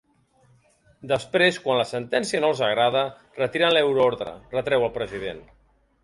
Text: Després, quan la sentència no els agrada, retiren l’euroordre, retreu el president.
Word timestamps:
Després, 1.09 1.59
quan 1.65 1.77
la 1.79 1.83
sentència 1.89 2.41
no 2.45 2.49
els 2.53 2.61
agrada, 2.67 3.03
retiren 3.41 3.75
l’euroordre, 3.75 4.33
retreu 4.55 4.87
el 4.87 4.95
president. 4.97 5.43